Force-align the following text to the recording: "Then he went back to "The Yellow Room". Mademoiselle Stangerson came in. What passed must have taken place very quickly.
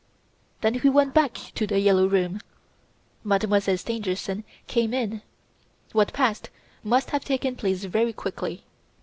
"Then 0.61 0.73
he 0.73 0.89
went 0.89 1.13
back 1.13 1.35
to 1.53 1.67
"The 1.67 1.79
Yellow 1.79 2.07
Room". 2.07 2.39
Mademoiselle 3.23 3.77
Stangerson 3.77 4.43
came 4.65 4.95
in. 4.95 5.21
What 5.91 6.11
passed 6.11 6.49
must 6.83 7.11
have 7.11 7.23
taken 7.23 7.55
place 7.55 7.83
very 7.83 8.11
quickly. 8.11 8.63